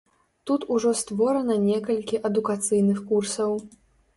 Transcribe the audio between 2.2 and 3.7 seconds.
адукацыйных курсаў.